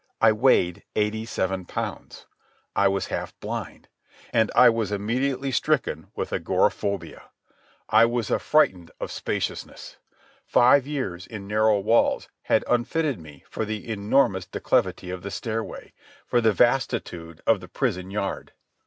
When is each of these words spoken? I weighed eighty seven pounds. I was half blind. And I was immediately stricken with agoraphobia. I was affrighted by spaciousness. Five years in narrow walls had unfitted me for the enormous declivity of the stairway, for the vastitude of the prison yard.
I 0.19 0.31
weighed 0.31 0.83
eighty 0.95 1.25
seven 1.27 1.63
pounds. 1.65 2.25
I 2.75 2.87
was 2.87 3.09
half 3.13 3.39
blind. 3.39 3.87
And 4.33 4.49
I 4.55 4.67
was 4.67 4.91
immediately 4.91 5.51
stricken 5.51 6.07
with 6.15 6.33
agoraphobia. 6.33 7.29
I 7.87 8.05
was 8.05 8.31
affrighted 8.31 8.89
by 8.97 9.05
spaciousness. 9.05 9.97
Five 10.43 10.87
years 10.87 11.27
in 11.27 11.45
narrow 11.45 11.79
walls 11.79 12.27
had 12.45 12.65
unfitted 12.67 13.19
me 13.19 13.43
for 13.47 13.63
the 13.63 13.87
enormous 13.91 14.47
declivity 14.47 15.11
of 15.11 15.21
the 15.21 15.29
stairway, 15.29 15.93
for 16.25 16.41
the 16.41 16.51
vastitude 16.51 17.41
of 17.45 17.59
the 17.59 17.67
prison 17.67 18.09
yard. 18.09 18.53